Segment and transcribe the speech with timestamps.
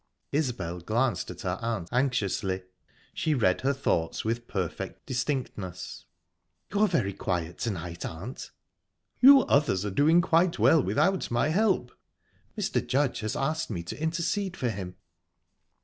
[0.31, 2.63] Isbel glanced at her aunt anxiously;
[3.13, 6.07] she read her thoughts with perfect distinctness.
[6.73, 8.49] "You're very quiet to night, aunt."
[9.19, 11.91] "You others are doing quite well without my help."
[12.57, 12.83] "Mr.
[12.83, 14.95] Judge has asked me to intercede for him."